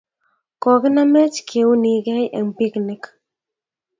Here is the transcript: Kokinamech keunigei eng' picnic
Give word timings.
Kokinamech 0.61 1.37
keunigei 1.49 2.25
eng' 2.37 2.55
picnic 2.57 3.03